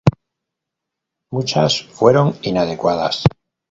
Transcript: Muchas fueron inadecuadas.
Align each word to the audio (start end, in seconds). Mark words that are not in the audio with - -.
Muchas 1.29 1.83
fueron 1.83 2.33
inadecuadas. 2.41 3.23